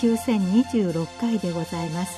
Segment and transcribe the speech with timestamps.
[0.00, 2.16] 9026回でございます。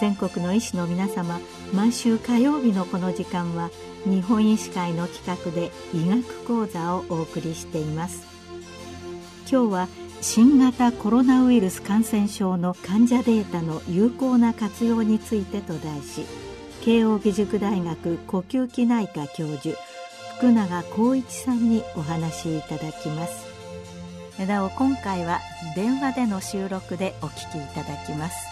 [0.00, 1.40] 全国の医師の皆様
[1.72, 3.70] 毎週火曜日のこの時間は
[4.04, 8.26] 日本医師会の企画で医学講座をお送りしています。
[9.50, 9.88] 今日は
[10.20, 16.24] 新型コロナウイルス感染症の患者データの有効な活用についてと題し
[16.80, 19.76] 慶應義塾大学呼吸器内科教授
[20.38, 23.53] 福永光一さんにお話しいただきます。
[24.42, 25.40] なお今回は
[25.76, 28.48] 電話での収録でお聞きいただきます。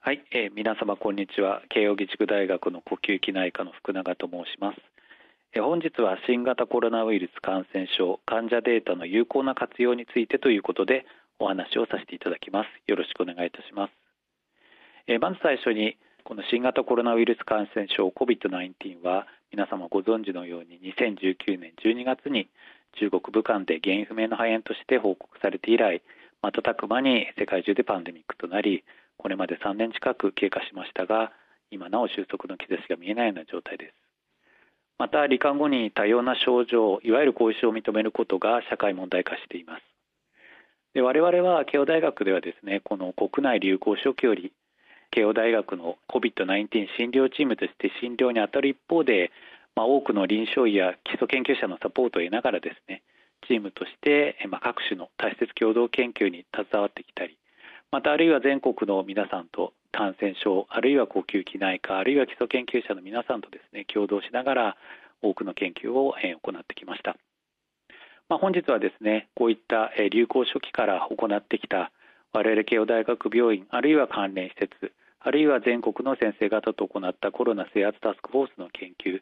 [0.00, 1.62] はい、えー、皆様こんにちは。
[1.70, 4.78] 慶應義塾大学の呼吸器内科の福永と申します。
[5.54, 11.06] え本日は新型コロナウイルス感染症患者データの有効な活用についてということで
[11.38, 12.66] お話をさせていただきます。
[12.88, 13.92] よろしくお願いいたします。
[15.06, 22.48] えまず最初にこの新型コロナウイルス感染症 COVID-19 は皆様ご存知のように2019年12月に
[22.98, 26.02] 中国武漢で原因不明の肺炎として報告されて以来
[26.42, 28.84] 瞬く間に世界中でパンデミックとなり
[29.16, 31.32] これまで3年近く経過しましたが
[31.70, 33.94] 今なお収束の兆しが見えないような状態です。
[34.98, 39.82] また罹患後に多様な症状いわゆる後遺症を認めることが社会問題化しています。
[40.94, 44.52] で我々は慶応大学ではですねこの国内流行初期より
[45.10, 49.32] 慶応大学の COVID-19 診療チームとして診療に当たる一方で、
[49.74, 53.02] まあ、多くの臨床医や基礎研究者のサポートを得ながらですね
[53.46, 57.38] チームとして、まあ、各種の大切共同研究に携わってきたり
[57.90, 64.76] またあるいは全国の皆さんと感染症あるいは呼吸器内科あるいは基礎研究者の皆さんとですね共同しながら
[65.22, 67.16] 多くの研究を行ってきました、
[68.28, 71.90] まあ、本日はですねこういった流行初期から行ってきた
[72.32, 79.20] 我々慶応大学病院あるいは関連施設あるいは全国の先生方と行ったコロナ制圧タスクフォースの研究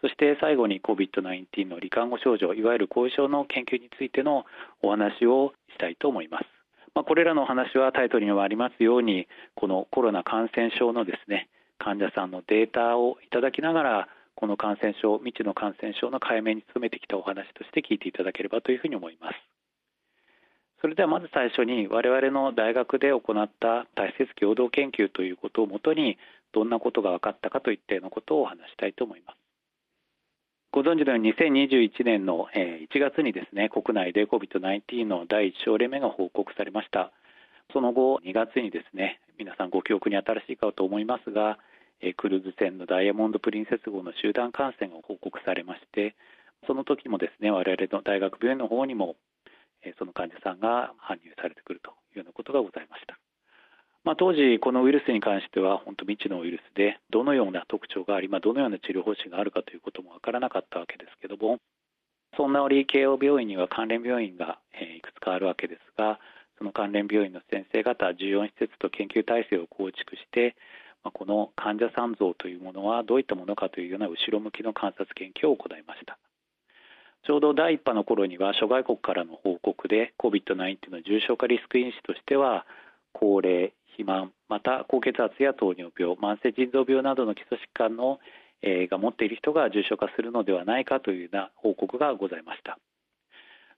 [0.00, 4.44] そして最後に COVID-19 の罹患後症状いわゆる後遺症の研究についての
[4.82, 6.44] お話をしたいと思います。
[6.94, 19.49] まあ、これらのお話はタイトルにもありますようにこのコロナ感染症のですね患者さんのデータをいただきながらこの感染症未知の感染症の解明に努めてきたお話として聞いていただければというふうに思います。
[20.80, 26.16] それではまず最初に我々の大学で行った大切共同研究ということをもとに
[26.52, 29.36] どんなことが分かったかといったようなことをお話したいと思います。
[30.72, 37.12] ご存知のように2021年の1月にですね国内で COVID-19 の第1症例目が報告されました。
[37.72, 41.58] その後2月にですね皆さんご記憶に新しいかと思いますが
[42.16, 46.14] クルーズ船のダイヤモンド・プリンセス号の集団感染が報告されまして
[46.66, 49.16] その時もですね我々の大学病院の方にも
[49.98, 53.18] その患者さんが搬入されてくるというようなことがございました。
[54.02, 61.58] まあ、当時、このウイルスに関しては本当未知のウイルスでどのような特徴があり、まあ、どのような治療方針があるかということも分からなかったわけですけども
[62.36, 64.58] そんな折慶応病院には関連病院が
[64.96, 66.18] いくつかあるわけですが
[66.56, 70.56] その関連病院の先生方14施設と研究体制を構築して
[71.02, 76.18] この患者さん像というものはどういったものかというような後ろ向きの観察研究を行いました。
[77.22, 82.64] ちょうど第1波の頃には諸外国からの報告で COVID-19 の重症化リスク因子としては
[83.12, 88.18] 高齢肥満また高血圧や糖尿病慢性腎臓病などの基礎疾患の、
[88.62, 92.78] えー、が持っている人が重症化するのではないかというような報告がございました。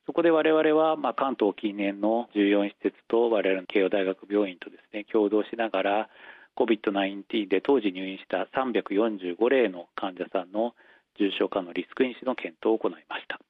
[0.06, 6.08] そこで我々は、まあ、関東近年の14施設と我々の慶応大学病院とですね共同しながら
[6.56, 10.74] COVID-19 で当時入院した345例の患者さんの
[11.18, 13.40] 重症化のリスク因子の検討を行いました。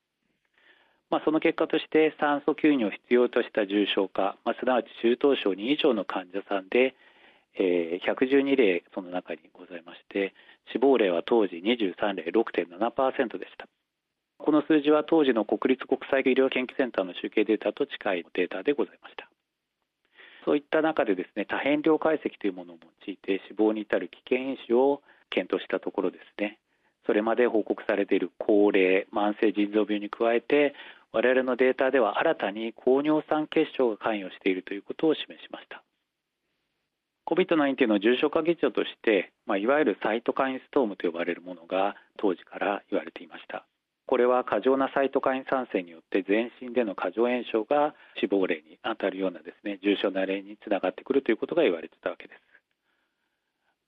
[1.10, 6.94] まあ、その結果として酸素吸入を必要とした重症化、まあ、すなわち中等症2以上の患者さんで、
[7.58, 10.32] えー、112例その中にございまして
[10.72, 13.68] 死亡例は当時23例6.7%でした。
[14.38, 19.28] この数字は当時の国立国際医療研究センターの集計データと近いデータでございました。
[20.44, 26.58] そういった中でですね多変量解析というものを用いて死亡に至る危険因子を検討したところですね。
[27.06, 30.74] それまで報告されている高齢慢性腎臓病に加えて
[31.12, 35.82] 我々のデータでは新たに高尿酸血症が関与しているということを示しました。
[37.26, 43.64] COVID-19 の重症化現象として、まあ、いわゆるサイトカインストームと呼ばれるものが当時から言われていました。
[44.06, 52.51] これは過剰なサイトカイン酸性によって全身での過剰炎症が死亡例に当たるようなですね重症な例につながってくるということが言われてたわけです。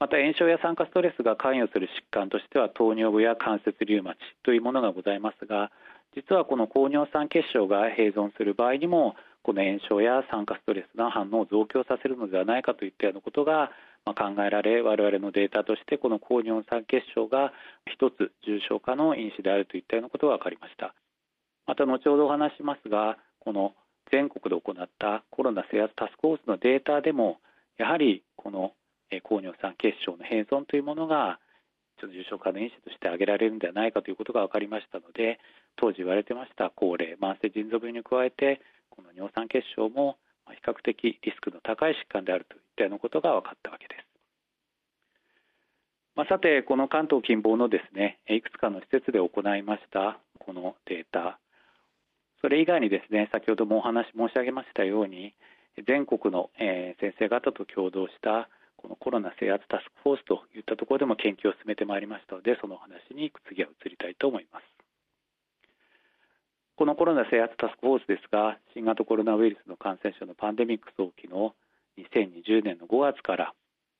[0.00, 5.70] また炎症や酸化ストレスが関与する疾患としては糖尿病や関節リウマチというものがございますが
[6.14, 13.70] 実はこの高尿酸血症が併存する場合にもこの炎症や酸化ストレスの反応を増強させるのではないかといったようなことが
[14.06, 17.52] 考えられ我々のデータとしてこの高尿酸血症が
[17.86, 20.94] 一つ重症化の因子であるといったようなことが分かりました。
[21.66, 23.74] また後ほどお話しますがこの
[24.12, 27.38] 全国で行ったコロナ制圧タスクフォースのデータでも
[27.78, 28.72] やはりこの
[29.22, 31.38] 高尿酸血症の併存というものが
[32.00, 35.38] ちょっと重症化の因子として挙げられるのではないかということが分かりましたので
[35.76, 40.16] 当時言われてました高齢慢性腎臓病に加えてこの尿酸血症も
[40.50, 44.04] 比較的リスクの高い疾患であるといったようなことが分かったわけです。
[46.14, 51.40] まあ、さてこの関東近傍のですねいくつかの施設で行いましたこのデータ
[52.40, 55.34] それ以外にですね先ほどもお話申し上げましたように
[55.88, 56.50] 全国の、
[57.00, 58.48] 先生方と共同した
[58.84, 64.64] このコロナ制圧タスクフォースといったところでも研究を進めてまいりましたのでその話に次は移りたいと思います。
[66.76, 71.54] このコロナ制圧タスクフォースですが新型コロナウイルスの感染症のパンデミック早期の
[71.96, 73.54] 2020年の5月から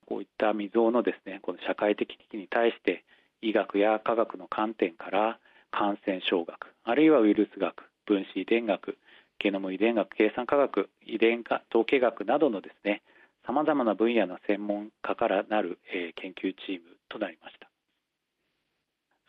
[0.05, 3.05] こういった未曾有のですねこの社会的危機に対して
[3.41, 5.39] 医学や科学の観点から
[5.71, 8.99] 感染症学あるいはウイルス学分子遺伝学
[9.39, 13.01] ゲノム遺伝学計算科学遺伝統計学などのですね
[13.45, 17.69] さまざまな分野の専門家からなる、え、研究チームとなりました。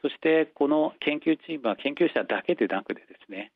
[0.06, 3.50] そしてこの研究チームは研究者だけでなくてですね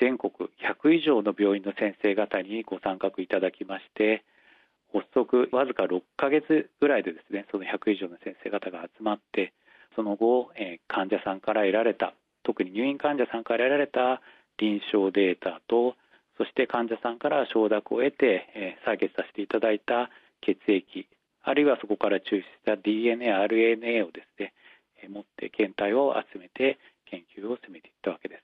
[0.00, 0.30] 全国
[0.60, 4.22] 100以上の病院の先生方にご参画いただきまして
[4.92, 9.54] 発足わずか6ヶ月ぐらいでですねその100以上の先生方が集まって
[9.96, 12.14] その後、え患者さんから得られた
[12.44, 14.20] 特に入院患者さんから得られた
[14.58, 15.96] 臨床データと
[16.42, 20.10] そして患者さんから承諾を得て、え採血させていただいた
[20.40, 21.06] 血液
[21.44, 24.52] あるいはそこから抽出した DNA、RNA をですね、
[25.04, 28.42] え持って検体を集めて研究を進めていったわけです。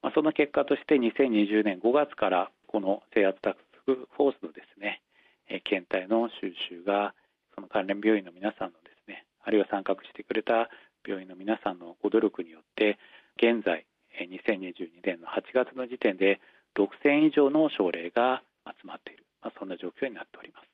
[0.00, 5.02] まあ、その結果として2020年5月からこの制圧タスクフォースのですね、
[5.48, 7.14] え検体の収集が
[7.56, 10.70] その関連病院の皆さんのですねあるいは参画してくれた
[11.04, 12.96] 病院の皆さんのご努力によって
[13.42, 16.40] 現在2022年の8月の時点で
[16.78, 20.66] 6000以上の症例が集まっている、まあ、そんな状況になっております。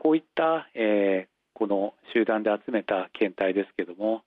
[0.00, 4.22] こういった、えー、この集団で集めた検体ですけども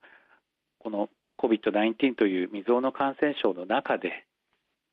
[0.80, 1.10] この
[1.40, 4.26] COVID-19 という未曾有の感染症の中で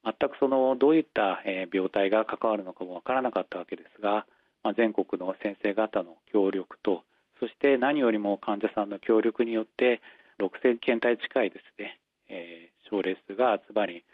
[0.05, 4.25] 全くそのどういった病態が関わるのかも分からなかったわけですが、
[4.63, 7.03] まあ、全国の先生方の協力と
[7.41, 10.01] そして何よりも患者さんの協力によって
[10.41, 14.05] 6000検体近いですね、えー、症例数が集まり、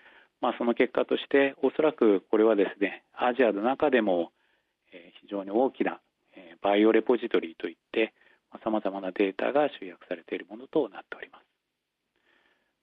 [0.40, 4.30] まあ、その結果としておそらくこれはですねアジアの中でも、
[4.92, 6.00] えー、非常に大きな、
[6.36, 8.12] えー、バイオレポジトリといって
[8.62, 11.44] さまざ、まなデータが集約されているものとなっております。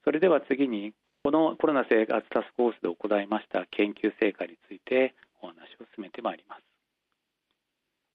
[0.04, 0.94] それでは次に
[1.24, 6.64] このコロナ生活タスクフォースで行いました研究成果についてお話を進めてまいります。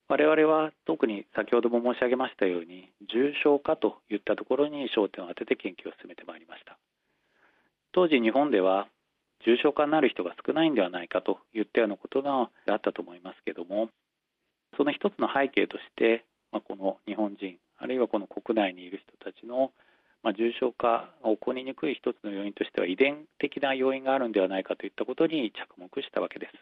[0.09, 6.79] 我々は特に先ほども申し上げましたように重症化といったところに焦点を当てて研究を進めてまいりました。
[7.93, 8.89] 当時日本では
[9.47, 13.89] 重症化になる人が少ないんではないかといったようなことがあったと思いますけども
[14.77, 19.71] その一つの背景として、まあ、この日本人あるいはこの国内にいる人たちの、
[20.23, 26.53] まあ、重症化が起こりにくい一つの要因としては遺伝的な要因があるんではないかといったことに着目したわけです。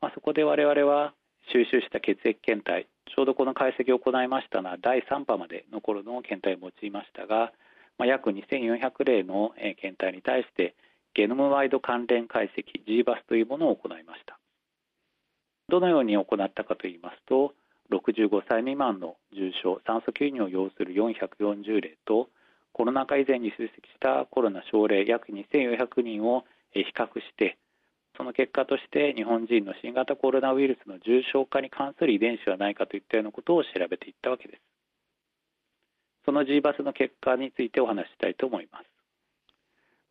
[0.00, 1.14] まあ、そこで我々は
[1.52, 7.52] 収集した血液検体ちょうどこの解析を行いましたのは第3波までの頃の検体を用いましたが、
[7.98, 10.74] まあ、約2400例の検体に対して
[11.16, 14.38] ゲノムワイド関連解析 GBAS というものを行いました。
[15.70, 17.54] どのように行ったかといいますと
[17.90, 22.28] 65歳未満の重症酸素吸入を要する440例と
[22.74, 27.56] コロナ禍以前に出席したコロナ症例約2400人を比較して
[28.18, 34.60] その結果として日本人の新型コロナウイルスの重症化に関する遺伝子はないかといったようなことを調べていったわけです。
[36.26, 38.95] その g バスの結果についてお話ししたいと思います、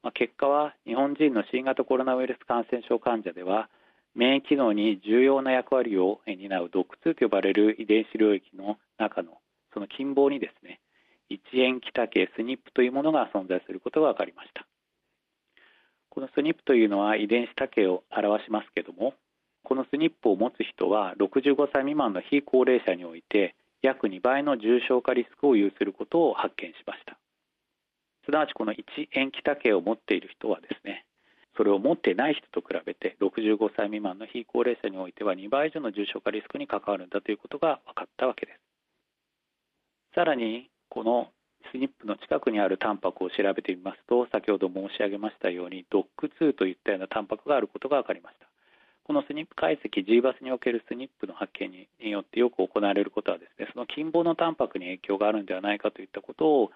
[0.05, 3.69] まあ、結果は日本人の新型コロナウイルス感染症患者では
[4.13, 9.39] 免疫機能に重要な役割を担う DOC2 と呼ばれる遺伝子領域の中の
[9.73, 10.79] その近傍にですね
[11.27, 14.67] 一塩基多系 SNP というものが存在することが分かりました。
[16.09, 19.15] この SNP というのは遺伝子多形を表しますけども
[19.63, 27.17] この SNP を持つ人は65歳未満の非高齢者において約2倍の重症化リスクを有することを発見しました。
[28.25, 31.05] すなわちこの1塩基多形を持っている人はですね
[31.55, 38.59] それを持ってない人と比べて65歳未満の非高齢者においては2倍以上の重症化リスクに関わるんだということが分かったわけです。
[40.15, 41.29] さらにこの
[41.73, 48.47] SNP の近くにあるタンパクを調べてみますと先ほど申し上げましたように DOC2 といったようなタンパクがあることが分かりました。
[49.05, 56.71] この SNP 解析 GBAS における SNP の発見によってよく行われることはですねその近傍のタンパクに影響があるんではないかといったことを、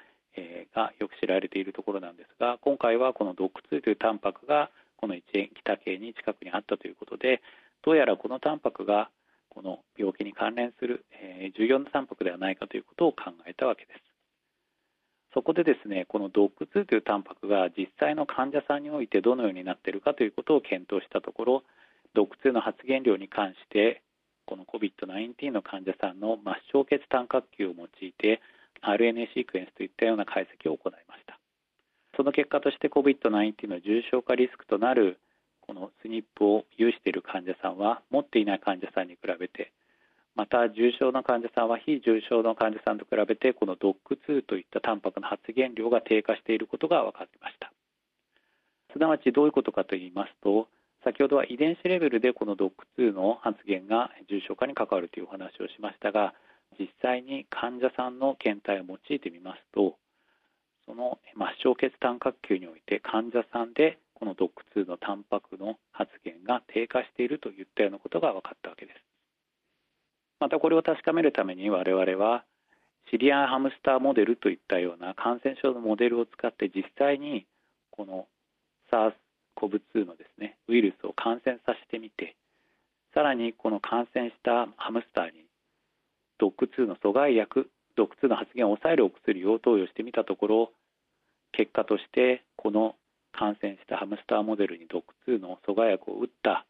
[0.76, 7.42] がよく知られているところなんですが今回はこの DOC2 というタンパクがこの1円北系に近くにあったということで
[7.84, 9.10] どうやらこのタンパクが
[9.50, 14.00] この病気に関連する、えー、重要なタンパクではないかということを考えたわけです。
[15.34, 21.64] そこでですねこの DOC2 というタンパクが実際の患者さんにおいてどのようになっているかということを検討したところ
[22.16, 24.02] DOC2 の発現量に関して
[24.46, 26.38] この COVID-19 の患者さんの
[26.72, 28.42] 末梢血単核球を用いて
[28.82, 31.40] RNA シークエンスといったような解析を行いました。
[32.16, 35.20] その結果として COVID-19 の重症化リスクとなる
[35.62, 39.72] この SNP を有している患者さんは持っていない患者さんに比べて
[40.36, 47.72] また重症の患者さんは非重症の患者さんと比べてこの DOC2 といったタンパクの発現量が低下していることが分かりました。
[48.94, 50.68] すなわちどういうことかといいますと
[51.04, 56.34] 先ほどは遺伝子レベルでこの DOC2 の発現が重症化に関わるというお話をしましたが
[56.80, 59.96] 実際に患者さんの検体を用いてみますと
[60.86, 68.98] その末梢血単核球において患者さんでこの DOC2 のタンパクの発現が低下しているといったようなことが分かったわけです。
[70.40, 72.44] またこれを確かめるために我々は
[73.12, 77.46] シリアンハムスターモデルといったような感染症のモデルを使って実際に
[77.92, 78.28] この
[78.92, 82.36] SARS-CoV-2 のですねウイルスを感染させてみて
[83.14, 85.49] さらにこの感染したハムスターに
[86.42, 90.72] DOC2 の阻害薬 DOC2 の発現を抑えるお薬を投与してみたところ
[91.52, 92.96] 結果としてこの
[93.32, 96.66] 感染したハムスターモデルに DOC2 の阻害薬を打った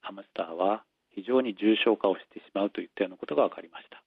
[0.00, 4.02] ハムスターは非常に重症化をしてしまうといったようなことが分かりました。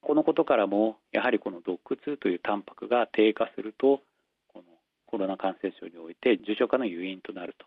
[0.00, 4.00] このことからもやはりこの DOC2 というタンパクが低下すると
[4.48, 4.64] この
[5.06, 7.66] コロナ感染症において重症化の誘因となると。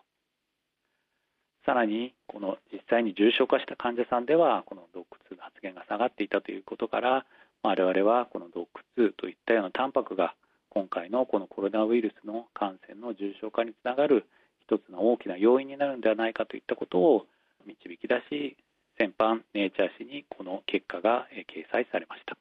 [1.65, 7.25] さらにこの実際に重症化した患者さんではこの DOC2 の発現が下がっていたということから
[7.63, 10.33] 我々はこの DOC2 といったようなタンパクが
[10.69, 14.25] 今回のこのコロナウイルスの感染の重症化につながる
[14.61, 17.25] 一つの大きな要因になるのではないかといったことを
[17.65, 18.57] 導き出し
[18.97, 22.37] 先般ネイチャー誌にこの結果が掲載されました。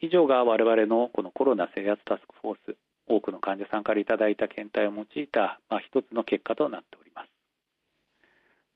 [0.00, 2.76] 以上が我々のこのコロナ制圧タスクフォース。
[3.06, 7.28] 多くの患者さんからいただいた検体を用いた、まあ、一つの結果となっております。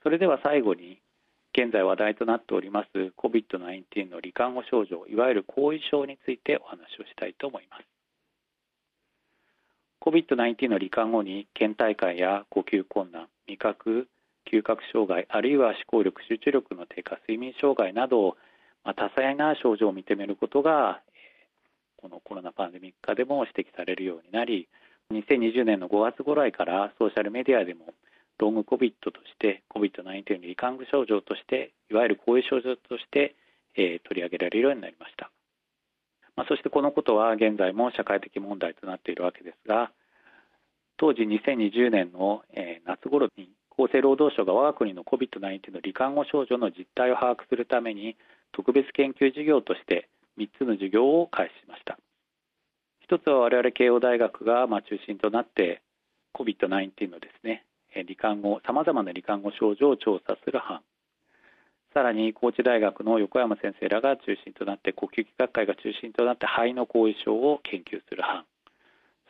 [0.03, 1.01] それでは最後に
[1.53, 7.85] 現在話題となっております COVID-19 の罹患後症状いわゆる後遺症についてお話をしたいと思います。
[10.01, 14.09] COVID-19 の罹患後に倦怠感や呼吸困難味覚
[14.51, 18.37] 嗅覚障害あるいは思考力集中力の低下睡眠障害など、
[18.85, 21.03] まあ、多彩な症状を認めることが
[22.01, 24.69] このコロナパンデミック下でも指摘されるようになり
[25.13, 27.95] 2020年の5月ぐらいからソーシャルメディアでも
[28.39, 33.35] ロング COVID として COVID-19 の罹患症状としていわゆる後遺症状として、
[33.77, 35.31] えー、取り上げられるようになりました、
[36.37, 39.91] まあ、そしてこのことは現在も社会的問題となっているわけですが
[40.99, 48.17] 当時2020年の、えー、夏頃に厚生労働省が我が国の COVID-19 の罹患後症状の実態を把握するために
[48.53, 51.99] 特別研究事業として3つの授業を開始しました。
[53.01, 55.83] 一つは我々慶応大学がま中心となって
[56.35, 57.65] COVID-19 のですね
[57.95, 60.81] 罹患後さまざまな罹患後症状を調査する班。
[61.95, 68.45] さらに高知大学の横山先生らが中心となって呼吸器学会が中心となって肺の後遺症を研究する班。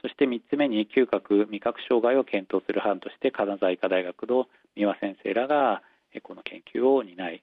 [0.02, 4.46] そして3つ目に嗅覚味覚障害を検討する班として金沢医科大学の
[4.76, 5.82] 三輪先生らが
[6.22, 7.42] この研究を担い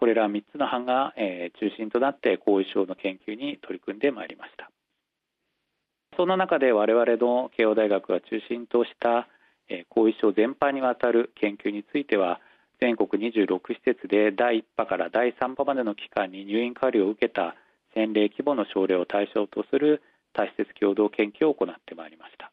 [0.00, 4.70] これら3つの班が、え中心となって後遺症の研究に取り組んでまいりました。
[6.16, 9.28] その中で我々の慶応大学が中心とした、
[9.68, 12.40] え後遺症全般にわたる研究については
[12.80, 17.54] 全国26施設で第1波から第3波までの期間に入院管理を受けた
[17.94, 20.00] 1000例規模の症例を対象とする
[20.32, 22.50] 多施設共同研究を行ってまいりました。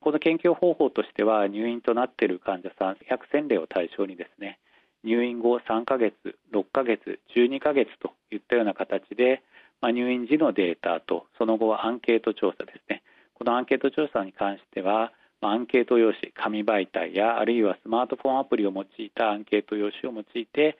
[0.00, 4.58] この研究方法としては入院となっている患者さん約1000例を対象にですね
[5.04, 6.14] 入院後3ヶ月
[6.52, 9.42] 6ヶ月12ヶ月といったような形で、
[9.80, 13.02] まあ、入院時のデータとその後はアンケート調査ですね。
[13.34, 20.78] このアンケート調査に関しては、まあ、アンケート用紙紙媒体やあるいはスマートフォンアプリを用いたアンケート用紙を用いて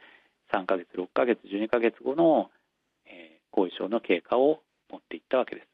[0.53, 2.51] 3ヶ月6ヶ月12ヶ月後の、
[3.07, 5.74] えー、後遺症の経過を持っていったわけです。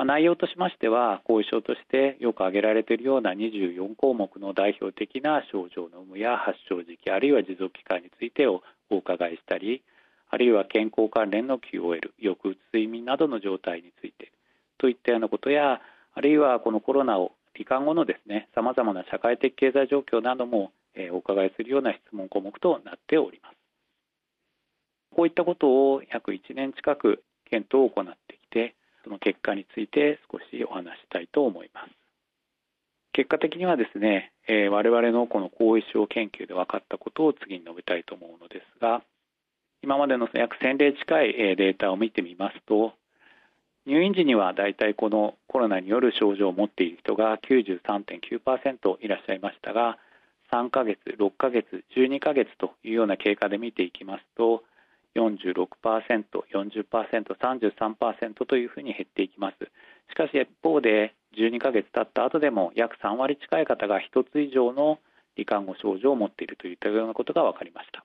[0.00, 9.82] まあ、内容としましては後遺症としてよく挙げられているような24項目の代表的な症状の有無や発症時期あるいは持続期間についてをお伺いしたり
[10.30, 14.32] あるいは健康関連の QOL 抑うつ睡眠などの状態について
[14.78, 15.82] といったようなことや
[16.14, 23.56] あるいはこのコロナを罹患後のですねさまざまな社会的経済状況なども、え、お伺いするような質問項目となっております。
[25.14, 28.16] こういったことを約1年近く検討を行っ
[29.04, 31.90] その結果について少しお話したいと思います。
[33.12, 39.02] 結果的にはですね、えー、我々のこの後遺症研究で分かったことを次に述べたいと思うのですが
[39.82, 42.92] 今までの約1000例近いデータを見てみますと
[43.86, 49.98] 入院時にはだいたいこのコロナによる症状を持っている人が93.9%いらっしゃいましたが
[50.52, 54.62] 3ヶ月、6ヶ月、12ヶ月というような経過で見ていきますと
[55.16, 55.66] 46%、
[56.52, 59.56] 40%、33%というふうに減っていきます。
[60.10, 64.98] しかし一方で12ヶ月経った後でも約3割近い方が1つ以上の
[65.38, 68.04] 罹患後症状を持っているといったようなことが分かりました。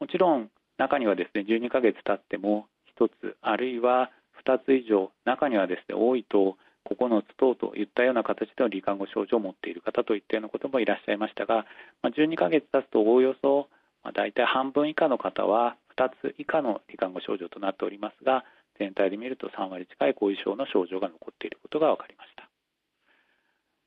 [0.00, 2.66] もちろん中にはですね12ヶ月経っても
[2.98, 4.10] 1つあるいは
[4.44, 11.66] 2つ以上中にはですね多いと9つ等といったような形での罹患後症状を持っている方といったようなこともいらっしゃいましたが、
[12.02, 13.68] まあ、12ヶ月経つとおおよそ、
[14.04, 18.44] まあ、大体半分以下の方は2つ以下の罹患後症状となっておりますが
[18.78, 22.48] 全体で見ると3割近い後遺症の症状が残っていることが分かりました。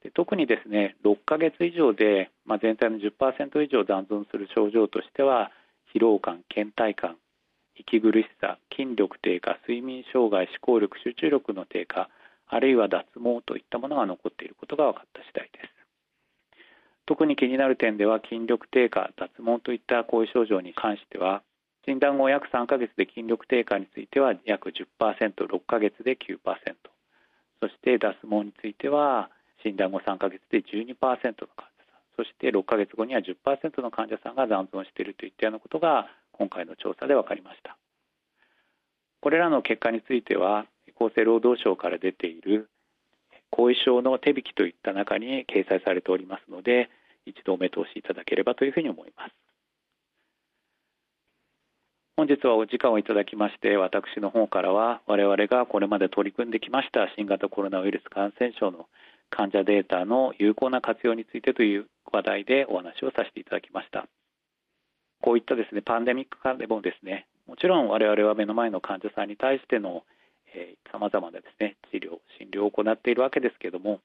[0.04, 5.52] で特にですね6ヶ月以上で、まあ、全体の10%以上残存する症状としては
[5.94, 7.18] 疲労感倦怠感
[7.76, 12.10] 息苦しさ筋力低下睡眠障害思考力集中力の低下
[12.48, 15.80] あるいは脱毛といったものが残っていることが分かった次第です。
[17.06, 21.42] 特に気になる点では筋力低下脱毛といった後遺症状に関しては
[21.86, 26.38] 診断後約3ヶ月で筋力低下については約 10%6 ヶ月で9%
[27.62, 29.30] そして脱毛については
[29.64, 32.00] 診断後3ヶ月で12%の患者さん。
[32.16, 37.78] そして6ヶ月後には10%の患者さんが残存しているといったようなことが今回の調査で分かりました。
[39.22, 42.70] これらの結果については厚生労働省から出ている
[43.52, 46.90] 後遺症の手引きといった中に掲載されておりますので
[47.26, 49.49] 一度お目通しいただければというふうに思います。
[52.20, 58.88] 本日はお時間をいただきまして私の方からは我々がこれまで取り組んできました新型コロナウイルス感染症の
[59.30, 64.06] 患者データの有効な活用についてという話題でお話をさせていただきました。
[65.22, 70.04] こういったですねパンデミック下でもですねもちろん我々は目の前の患者さんに対しての
[70.92, 74.02] さまざまなですね治療診療を行っているわけですけども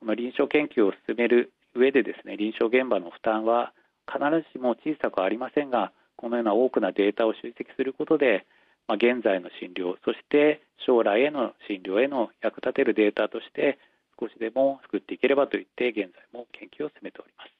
[0.00, 3.72] この臨床研究を進める上でですね臨床現場の負担は
[4.04, 8.46] 必ずしも小さくありませんがこのような多くなデータを集積することで、
[8.86, 13.78] まあ、現在の診療そして将来への診療への役立てるデータとして
[14.20, 17.50] 少しでも作っていければといって現在も研究を進めております。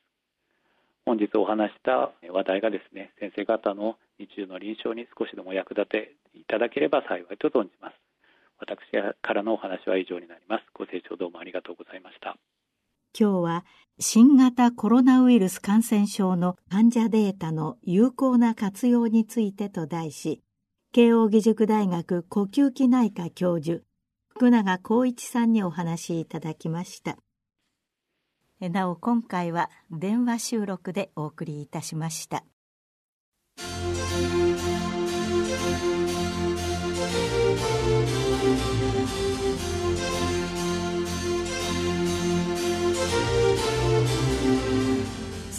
[1.06, 7.94] 本日お話した話題がですね先生方の日常の臨床に少しでも役立ていただければ幸いと存じます。
[8.58, 8.78] 私
[9.20, 10.64] からのお話は以上になります。
[10.72, 12.36] ご清聴どうもありがとうございました。
[13.18, 13.64] 今日は
[14.00, 20.42] 新型コロナウイルス感染症の患者データの有効な活用についてと題し
[20.92, 23.82] 慶應義塾大学呼吸器内科教授
[24.26, 27.16] 福永光一さんにお話しいただきました。
[28.60, 32.44] なお今回は電話収録でお送りいたしました。